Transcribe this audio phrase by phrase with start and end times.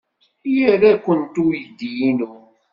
[0.53, 2.31] Ira-kent uydi-inu.